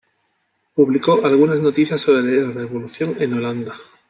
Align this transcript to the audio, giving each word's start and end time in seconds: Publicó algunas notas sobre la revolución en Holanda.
Publicó 0.73 1.23
algunas 1.23 1.61
notas 1.61 2.01
sobre 2.01 2.23
la 2.41 2.51
revolución 2.51 3.13
en 3.19 3.33
Holanda. 3.35 3.77